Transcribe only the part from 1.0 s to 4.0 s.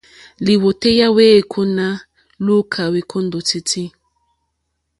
wèêkóná lùúkà wêkóndòtítí.